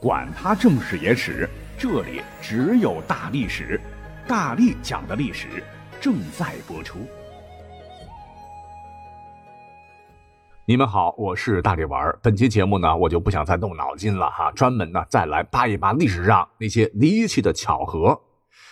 [0.00, 3.78] 管他正史野史，这里只有大历史，
[4.26, 5.62] 大力讲的历史
[6.00, 7.00] 正在播出。
[10.64, 12.18] 你们好，我是大力丸。
[12.22, 18.18] 本期节目呢，我就不想再动脑筋了哈，专门呢再来扒一扒历史上那些离奇的巧合。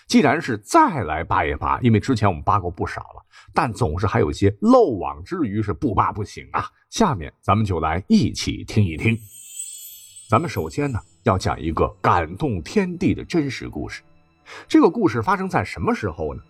[0.06, 3.22] 既然是再来扒一扒，因为之前我们扒过不少了，
[3.52, 6.64] 但总是还有一些漏网之鱼是不扒不行啊。
[6.88, 9.14] 下面咱们就来一起听一听。
[10.30, 10.98] 咱们首先呢。
[11.28, 14.02] 要讲一个感动天地的真实故事。
[14.66, 16.40] 这个故事发生在什么时候呢？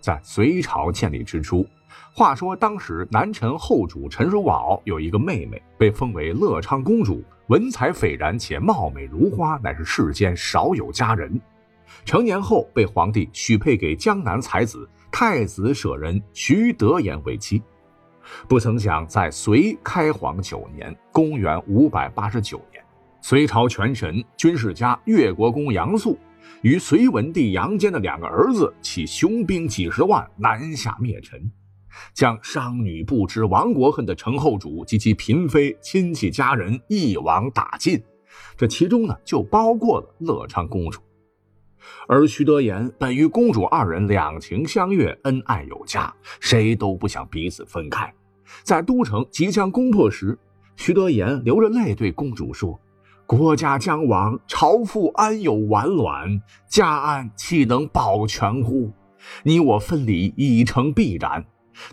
[0.00, 1.66] 在隋朝建立之初。
[2.14, 11.40] 话说当时南陈后主陈叔宝有一个妹妹，被封为乐昌公主，文采斐然且貌美如花，乃是世间少有佳人。
[12.04, 17.60] 成年后被皇帝许配给江南才子太子舍人徐德言为妻。
[18.46, 22.79] 不曾想，在隋开皇九年（公元五百八十九年）。
[23.22, 26.18] 隋朝权臣、军事家越国公杨素，
[26.62, 31.50] 与隋文帝杨坚的两个儿子起雄兵几十万南下灭陈，
[32.14, 38.02] 将商女不知亡国恨的陈后主及其嫔妃、亲戚家人一网打尽。
[38.56, 41.00] 这其中呢，就包括了乐昌公主。
[42.08, 48.12] 而徐德言本与公主二人两情相悦、恩爱有加，谁都不想彼此分开。
[48.62, 50.38] 在都城即将攻破时，
[50.76, 52.80] 徐德言流着泪对公主说。
[53.30, 56.42] 国家将亡，朝父安有完卵？
[56.68, 58.90] 家安岂能保全乎？
[59.44, 61.44] 你我分离已成必然，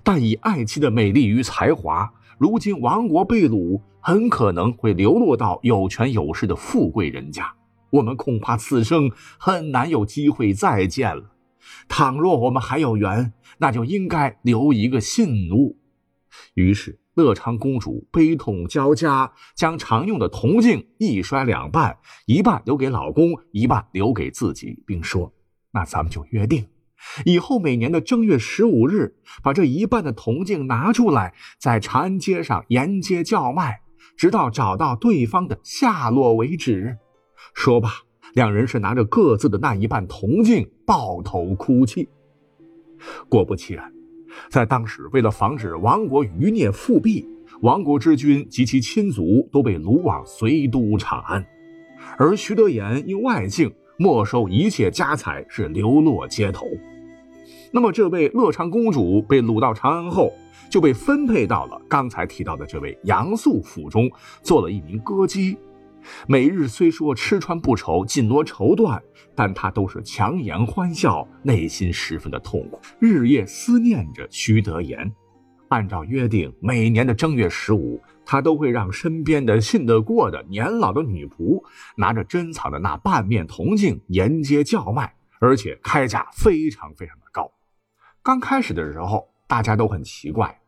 [0.04, 7.54] 但以爱妻的美丽与才华，如今亡国被掳，很可能会流落到有权有势的富贵人家。
[7.92, 11.36] 我们恐怕此生很难有机会再见了。
[11.88, 15.78] 倘若我们还有缘，那就应该留一个信物。
[16.56, 17.00] 于是。
[17.18, 25.34] 乐昌公主悲痛交加，将常用的铜镜一摔两半，一半留给老公，一半留给自己，并说
[25.74, 26.68] ：“那咱们就约定，
[27.26, 33.82] 以后每年的正月十五日，把这一半的铜镜拿出来，在长安街上沿街叫卖，
[34.16, 37.00] 直到找到对方的下落为止。”
[37.56, 37.90] 说罢，
[38.36, 42.08] 两人是拿着各自的那一半铜镜，抱头哭泣。
[43.28, 43.97] 果不其然。
[44.50, 47.26] 在当时，为了防止亡国余孽复辟，
[47.62, 51.46] 亡国之君及其亲族都被掳往隋都长安，
[52.18, 56.66] 而徐德言因外境没收一切家财，是流落街头。
[57.72, 60.32] 那么，这位乐昌公主被掳到长安后，
[60.70, 64.10] 就被分配到了刚才提到的这位杨素府中，
[64.42, 65.58] 做了一名歌姬。
[66.28, 69.02] 每日虽说吃穿不愁，紧罗绸缎，
[69.36, 75.12] 但他都是强颜欢笑，内心十分的痛苦，日夜思念着徐德言。
[75.70, 81.62] 按照约定，每年的正月十五，他都会让身边的信得过的年老的女仆
[81.98, 87.52] 拿着珍藏的那半面铜镜沿街叫卖，而且开价非常非常的高。
[88.24, 90.62] 刚开始的时候，大家都很奇怪，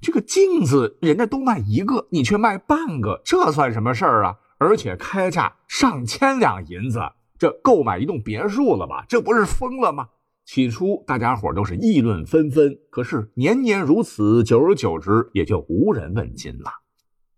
[0.00, 4.36] 这个镜子人家都卖一个，你却卖半个，这算什么事儿啊？
[4.58, 7.00] 而且开价上千两银子，
[7.38, 9.04] 这购买一栋别墅了吧？
[9.08, 10.08] 这不是疯了吗？
[10.44, 16.70] 起初大家伙都是议论纷纷，可是年年如此，久而久之也就无人问津了。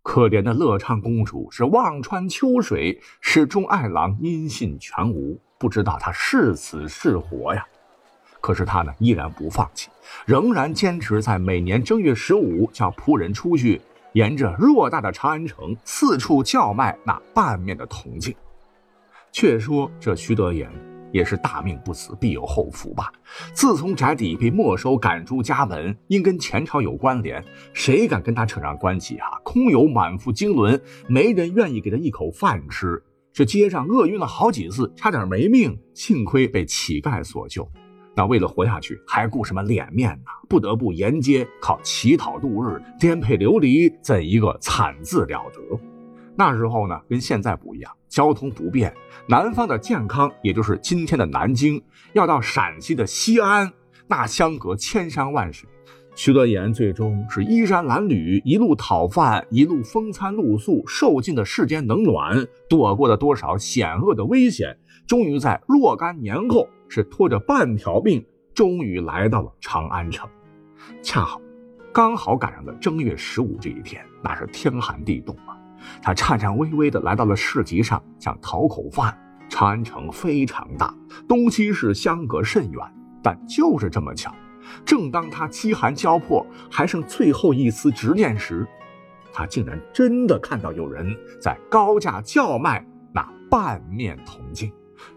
[0.03, 7.67] 可怜的乐昌公主是望穿秋水，始终爱郎音信全无，不知道他是死是活呀。
[8.41, 9.89] 可是他呢，依然不放弃，
[10.25, 13.81] 仍然坚持在每年正月十五叫仆人出去。
[14.15, 18.35] 沿着偌大的长安城，四处叫卖那半面的铜镜。
[19.31, 20.71] 却说这徐德言
[21.13, 23.13] 也是大命不死，必有后福吧。
[23.53, 29.29] 自从宅邸被没收，赶出家门，因跟前朝有关联，谁敢跟他扯上关系啊？
[29.45, 33.03] 空有满腹经纶，没人愿意给他一口饭吃。
[33.33, 37.71] 这街上饿晕了好几次，差点没命，幸亏被乞丐所救。
[38.19, 40.25] 那为了活下去，还顾什么脸面呢？
[40.49, 45.79] 不得不沿街靠乞讨度日，颠沛流离，怎一个惨字了得！
[46.35, 48.93] 那时候呢，跟现在不一样，交通不便，
[49.29, 51.81] 南方的健康，也就是今天的南京，
[52.13, 53.73] 要到陕西的西安，
[54.09, 55.69] 那相隔千山万水。
[56.17, 64.77] 徐德言最终是衣衫褴褛，一路讨饭，一路风餐露宿，受尽了世间冷暖，躲过了多少险恶的危险，
[65.07, 66.69] 终于在若干年后。
[66.89, 68.25] 是拖着半条命，
[68.55, 70.29] 终于来到了长安城，
[71.03, 71.41] 恰好，
[71.93, 75.57] 刚好赶上了正月十五这一天，那是天寒地冻啊！
[76.03, 79.17] 他颤颤巍巍地来到了市集上，想讨口饭。
[79.51, 80.95] 长安城非常大，
[81.27, 82.83] 东西是相隔甚远，
[83.23, 84.31] 但就是这么巧，
[84.85, 88.67] 正当他饥寒交迫，还剩最后一丝执念时，
[89.33, 94.71] 他竟然真的看到有人在高价叫卖那半面铜镜。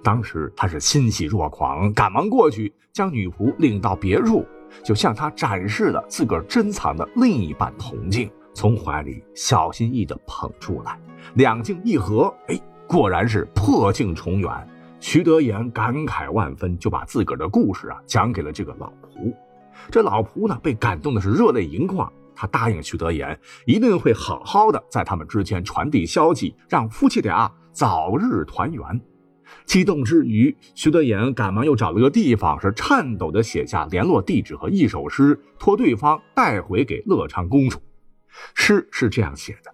[0.04, 4.46] 当时他是欣喜若狂，赶忙过去将女仆领到别处，
[4.84, 11.00] 就向她展示了自个儿珍藏的另一半铜镜，从怀里小心翼翼地捧出来，
[11.36, 14.50] 两镜一合，哎，果然是破镜重圆。
[15.00, 19.34] 徐德言感慨万分，就把自个儿的故事啊讲给了这个老仆。
[19.90, 22.12] 这老仆呢，被感动的是热泪盈眶。
[22.36, 29.02] 他答应徐德言，一定会好好的在他们之间传递消息，让夫妻俩早日团圆。
[29.66, 37.80] 激动之余，徐德言赶忙又找了个地方，是颤抖的写下联络地址和一首诗，托对方带回给乐昌公主。
[38.54, 39.72] 诗是这样写的：“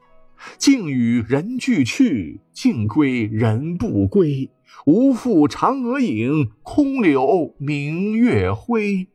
[0.57, 4.51] 竟与人俱去，竟归人不归。
[4.85, 9.07] 无复嫦娥影，空留明月辉。”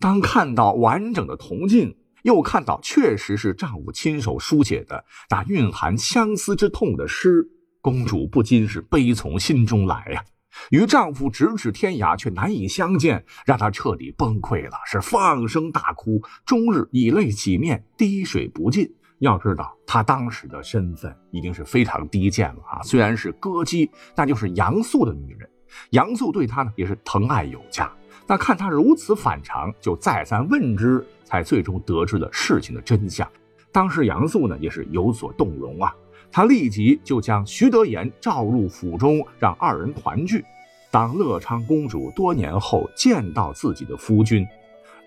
[0.00, 7.48] 当看到完整的铜镜，又看到确实是丈夫亲手书写的那蕴含相思之痛的诗。
[7.84, 10.24] 公主不禁是悲从心中来呀，
[10.70, 18.90] 与丈夫咫尺天涯却难以相见，让她彻底崩溃了，是放声大哭，终日以泪洗面，滴水不进。
[19.18, 22.80] 要知道，她当时的身份已经是非常低贱了啊！
[22.82, 25.46] 虽然是歌姬，但就是杨素的女人。
[25.90, 27.92] 杨素对她呢也是疼爱有加。
[28.26, 33.30] 那看她如此反常，就再三问之，才最终得知了事情的真相。
[33.70, 35.94] 当时杨素呢也是有所动容啊。
[36.34, 40.44] 他立即就将徐德言召入府中，让二人团聚。
[40.90, 44.44] 当乐昌公主多年后见到自己的夫君，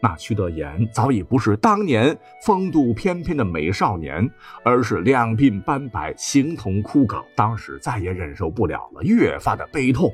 [0.02, 4.26] 那徐德言早已不是当年风度翩翩的美少年，
[4.64, 7.22] 而是两鬓斑白、形同枯槁。
[7.36, 10.10] 当时再也忍受不了了，越发的悲痛。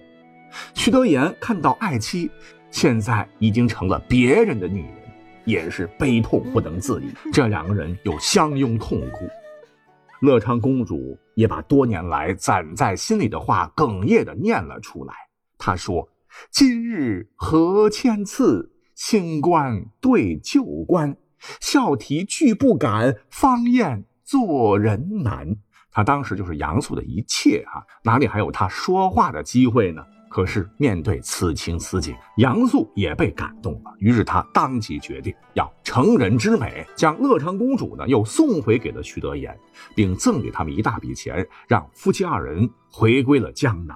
[0.73, 2.27] 徐德言看到爱妻
[2.71, 4.95] 现在已经成了别人的女人，
[5.45, 7.13] 也是悲痛不能自已。
[7.31, 9.29] 这两个人又相拥痛哭。
[10.23, 15.13] 乐昌公主也把多年来攒在心里的话哽咽地念了出来。
[15.57, 16.07] 她说
[16.49, 21.17] ：“今日何千次，新官对旧官，
[21.59, 25.57] 笑啼俱不敢，方艳做人难。”
[25.91, 30.05] 她当时就是杨素的一切啊，哪里还有她说话的机会呢？
[30.33, 33.93] 可是面对此情此景，杨素也被感动了。
[33.99, 39.55] 于是他当即决定要成人之美，将乐昌公主呢又送回给了徐德言，
[39.95, 43.95] 并赠给他们一大笔钱，让夫妻二人回归了江南。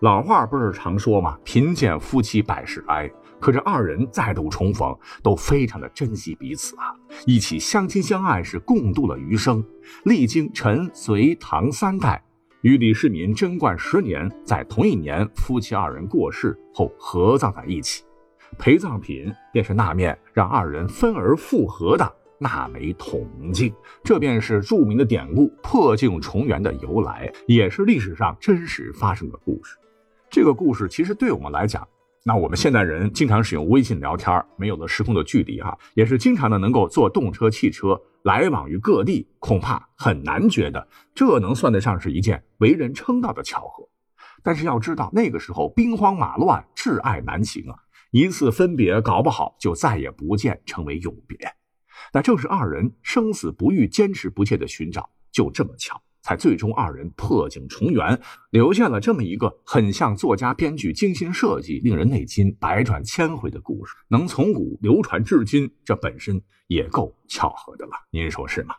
[0.00, 1.38] 老话不是常说吗？
[1.42, 3.10] 贫贱夫妻百事哀。
[3.40, 6.92] 可这二人再度重逢，都非常的珍惜彼此啊，
[7.24, 9.64] 一起相亲相爱，是共度了余生。
[10.04, 12.22] 历经陈、隋、唐三代。
[12.62, 18.04] 与李世民贞观十年，在同一年，夫妻二人过世后合葬在一起，
[18.58, 23.72] 陪葬品便是那面让二人分而复合的那枚铜镜。
[24.04, 29.78] 这便是著名的典故“破镜重圆”的由来，也是历史上真实发生的故事。
[30.28, 31.88] 这个故事其实对我们来讲，
[32.24, 38.00] 那我们现代人经常使用微信聊天，没有了时空的距离哈，也是经常的能够坐动车、汽车。
[38.22, 43.88] 来往于各地，恐怕很难觉得这能算得上是一件为人称道的巧合。
[44.42, 47.76] 但是要知道，那个时候兵荒马乱，挚爱难行啊，
[48.10, 51.38] 一次分别，搞不好就再也不见，成为永别。
[52.12, 56.02] 那正是二人生死不渝、坚持不懈的寻找，就这么巧。
[56.22, 58.20] 才最终二人破镜重圆，
[58.50, 67.92] 留下了这么一个很像作家编剧精心设计、令人内心百转千回的故事，能从古流传至今，这本身也够巧合的了。
[68.10, 68.74] 您说是吗？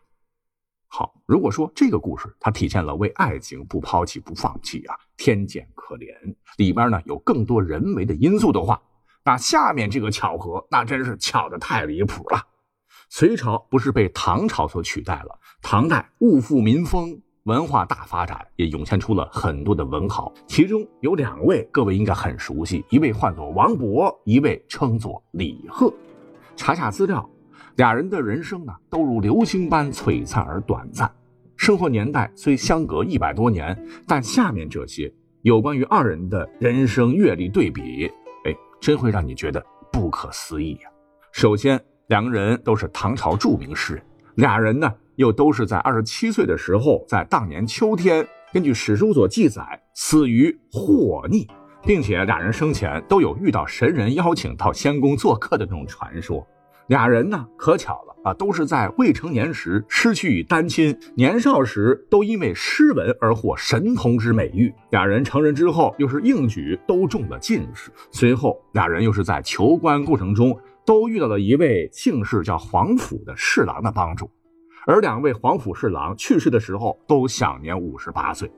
[0.88, 6.14] 好，如果说这个故事它体现了为爱情不抛弃不放弃啊，天见可怜，
[6.58, 8.82] 里边呢有更多人为的因素的话，
[9.24, 12.46] 那下面这个巧合那真是巧的太离谱了。
[13.10, 15.40] 隋朝不是被唐朝所取代了？
[15.62, 17.22] 唐代物富民丰。
[17.46, 25.92] 文化大发展，也涌现出了很多的文豪，其中有两位各位应该很熟悉，一位唤作王勃，一位称作李贺。
[26.56, 27.28] 查查资料，
[27.78, 31.12] 俩人的人生呢，都如流星般璀璨而短暂。
[31.58, 38.06] 生活年代虽相隔一百多年，但下面这些有关于二人的人生阅历对比，
[38.46, 40.90] 哎，真会让你觉得不可思议呀。
[41.32, 44.04] 首先，两个人都是唐朝著名诗人，
[44.36, 44.94] 俩人呢。
[45.16, 51.48] 又都是在二十七岁的时候，在当年秋天，根据史书所记载，死于霍逆，
[51.86, 56.46] 并且俩人生前都有遇到神人邀请到仙宫做客的这种传说。
[56.88, 64.74] 俩人呢，可巧了啊，都是在未成年时失去与单亲，年少时都因为诗文而获神童之美誉。
[64.90, 67.90] 俩人成人之后，又是应举都中了进士。
[68.12, 74.30] 随后，俩人又是在求官过程中，都遇到了一位姓氏叫皇甫的侍郎的帮助。
[74.88, 78.52] 而两位皇甫侍郎去世的时候都享年五十八岁。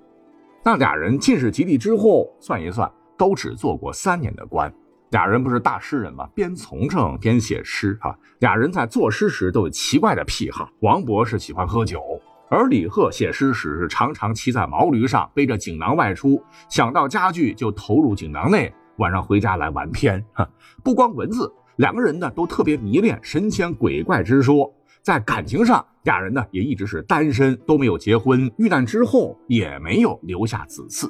[0.64, 4.74] 那俩人进士及第之后，算一算，都只做过三年的官。
[5.12, 6.28] 俩人不是大诗人吗？
[6.34, 8.16] 边从政边写诗啊。
[8.40, 10.70] 俩人在作诗时都有奇怪的癖好。
[10.80, 12.02] 王勃是喜欢喝酒，
[12.50, 20.24] 而李贺写诗时是常常骑在毛驴上，背着锦囊外出，想到家具就投入锦囊内，晚上回家来玩篇。
[20.32, 20.50] 哈，
[20.84, 24.74] 不光文字，两个人呢都特别迷恋神仙鬼怪之说。
[25.04, 28.52] 在感情上，俩人呢也一直是单身，都没有结婚。
[28.58, 31.08] 遇难之后也没有留下子嗣。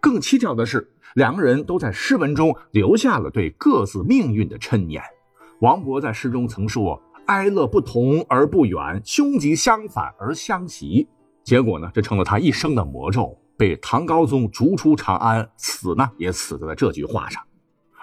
[0.00, 0.90] 更蹊跷的是。
[1.14, 5.00] 两个人都在诗文中留下了对各自命运的称言。
[5.60, 11.06] 王勃在诗中曾说：“哀乐不同而不远，凶吉相反而相袭。”
[11.44, 17.40] 结果呢，这成了他一生的魔咒，被唐高宗逐出长安，死呢也死在了这句话上。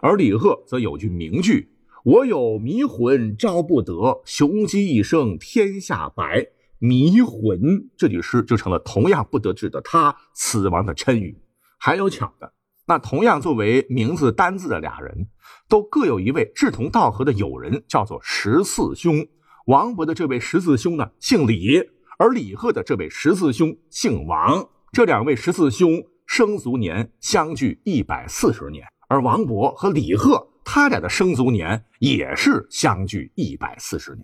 [0.02, 1.70] 而李贺则有句名句
[2.04, 6.48] ：“我有迷魂招不得，雄鸡一声天下白。”
[6.80, 11.38] 迷魂这句诗就成了同样不得志的他死亡的谶语。
[11.78, 12.54] 还有巧的。
[12.88, 15.28] 那同样作为名字单字的俩人，
[15.70, 19.28] 都各有一位志同道合的友人，叫做十四兄。
[19.68, 21.80] 王勃的这位十四兄呢，姓李；
[22.18, 24.68] 而李贺的这位十四兄姓王。
[24.92, 34.24] 这两位十四兄生卒年相距一百四十年，而王勃和李贺他俩的生卒年也是相距一百四十年。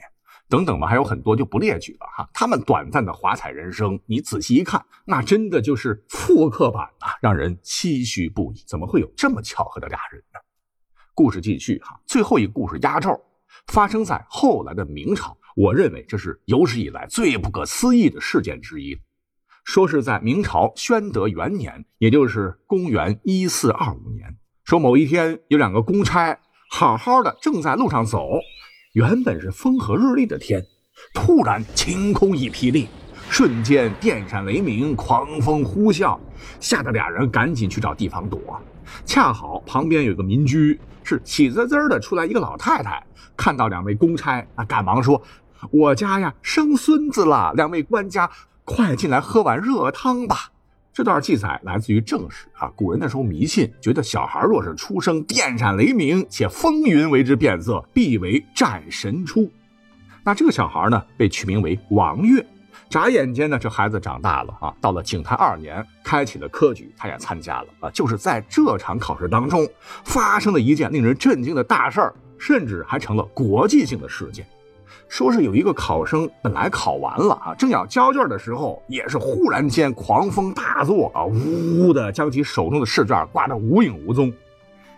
[0.49, 2.29] 等等吧，还有很多就不列举了哈。
[2.33, 8.63] 他们短暂的华彩人生，你仔细一看，那真的就是复刻版啊，让人唏嘘不已。
[8.65, 10.39] 怎么会有这么巧合的俩人呢？
[11.13, 13.19] 故事继续哈，最后一个故事压轴，
[13.67, 15.37] 发生在后来的明朝。
[15.57, 18.97] 我认为这是有史以来最不可思议的事件之一。
[19.65, 26.37] 说是在明朝宣德元年，也就是公元一四二五年，说某一天有两个公差
[26.69, 28.31] 好好的正在路上走。
[28.91, 30.61] 原本是风和日丽的天，
[31.13, 32.89] 突然晴空一霹雳，
[33.29, 36.19] 瞬间电闪雷鸣，狂风呼啸，
[36.59, 38.41] 吓得俩人赶紧去找地方躲。
[39.05, 43.01] 恰好旁边有个民居，是喜滋滋的出来一个老太太，
[43.37, 45.21] 看到两位公差啊，赶忙说
[45.71, 48.29] ：“我家呀生孙子了，两位官家
[48.65, 50.51] 快进来喝碗热汤吧。”
[50.97, 52.71] 这段记载来自于正史啊。
[52.75, 59.47] 古人那时候迷信，觉得小孩若是出生电闪雷鸣且风云为之变色，必为战神出。
[60.23, 62.43] 那这个小孩呢，被取名为王悦。
[62.89, 64.73] 眨眼间呢，这孩子长大了啊。
[64.81, 67.91] 到了景泰二年，开启了科举，他也参加了啊。
[67.91, 69.69] 就是在这场考试当中，
[70.03, 74.43] 发生了一件令人震惊的大事儿，甚至还成了国际性的事件。
[75.07, 84.31] 说是有一个考生本来考完了啊，正要交卷的时候，也是忽然间狂风大作啊，呜呜的将其手中的试卷刮得无影无踪。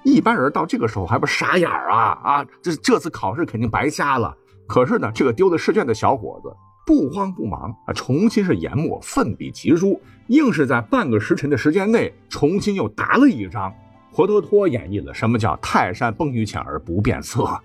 [0.04, 4.36] 一般人到这个时候还不傻眼啊啊，这这次考试肯定白瞎了。
[4.66, 6.50] 可是呢，这个丢了试卷的小伙子
[6.86, 13.74] 不慌不忙啊，重新是研墨，奋笔疾书，硬是在半个时辰的时间内重新又答了一张，
[14.12, 17.60] 活脱脱演绎了什么叫泰山崩于前而不变色。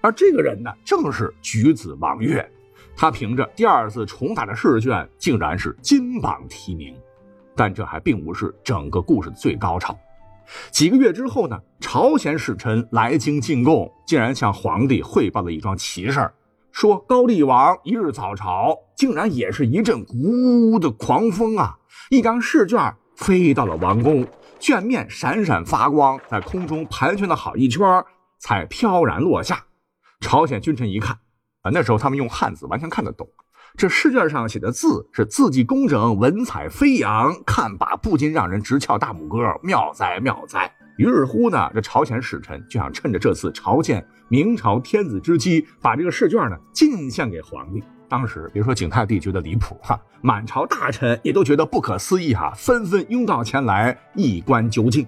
[0.00, 2.48] 而这个人呢，正是举子王悦，
[2.96, 6.94] 他凭着第二次重打的试卷，竟然是金榜题名。
[7.56, 9.98] 但这还并不是整个故事的最高潮。
[10.70, 16.30] 几个月之后呢，朝鲜使臣来京进贡，竟然向皇帝汇报了一桩奇事
[16.70, 21.76] 说高丽王一日早朝，竟然也是一阵呜呜的狂风啊，
[22.10, 24.24] 一张试卷飞到了王宫，
[24.60, 27.84] 卷面闪闪发光，在空中盘旋了好一圈，
[28.38, 29.64] 才飘然落下。
[30.20, 31.16] 朝鲜君臣一看，
[31.62, 33.26] 啊，那时候他们用汉字完全看得懂。
[33.76, 40.70] 这试卷上写的字是字迹工整，文采飞扬，看罢不禁让人直翘大拇哥，妙哉妙哉！
[40.96, 47.82] 于是乎呢，这朝鲜使臣就想趁着这次朝见明朝天子之机，把这个试卷呢进献给皇帝。
[48.08, 55.06] 当时别说景泰帝觉得离谱哈，满朝大臣也都觉得不可思议哈，纷纷拥到前来一观究竟。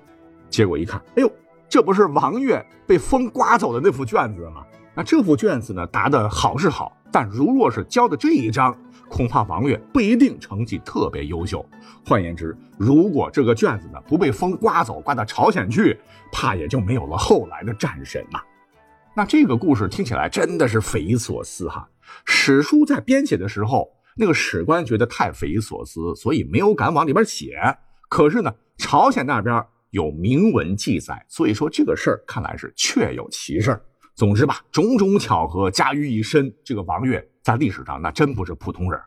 [0.48, 1.32] 结果一看，哎呦，
[1.68, 4.64] 这不是王悦被风刮走的那幅卷子吗？
[4.94, 8.76] 那这副卷子呢，答的好是好，但如若是交的这一张，
[9.08, 11.64] 恐怕王悦不一定成绩特别优秀。
[12.04, 15.98] 换言之，如果这个卷子呢不被风刮走，刮到朝鲜去，
[16.32, 18.40] 怕也就没有了后来的战神呐。
[19.14, 21.88] 那这个故事听起来真的是匪夷所思哈。
[22.24, 27.58] 史书在编写的时候，那个史官觉得太匪夷所思，所以没有敢往里边写。
[28.08, 33.82] 可是呢，朝鲜那边有明文记载，所以说这个事儿看来是确有其事儿。
[34.20, 39.00] 总之吧，种种巧合加于一身，这个王悦在历史上那真不是普通人。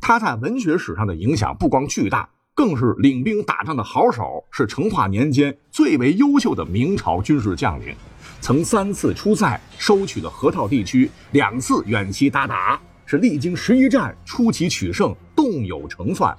[0.00, 7.94] 他在文学史上的影响不光巨大，更是领兵打仗的好手，是成化年间最为优秀的明朝军事将领。
[8.40, 16.34] 曾三次出塞，收取了河套地区，两次远期打打，是历经十一战，出奇取胜，动有成算。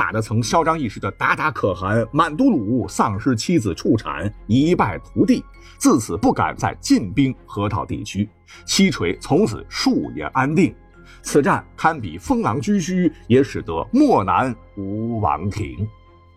[0.00, 5.44] 打得曾嚣张一时的鞑靼可汗满都鲁丧失妻子畜产，一败涂地，
[5.76, 8.26] 自此不敢再进兵河套地区，
[8.64, 10.74] 西陲从此数年安定。
[11.20, 15.86] 此战堪比风狼居胥，也使得漠南无王庭。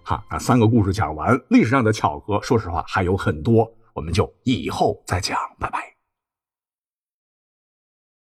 [0.03, 5.92] 哈，那三个故事讲完，历史上的巧合，说实话还有很多，我们就以后再讲，拜拜。